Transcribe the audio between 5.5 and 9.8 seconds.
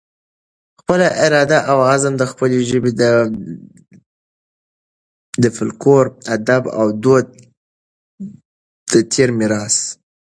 فلکلور، ادب اودود د تیر میراث